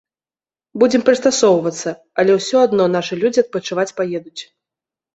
[0.83, 4.41] Будзем прыстасоўвацца, але ўсё адно нашы людзі адпачываць паедуць.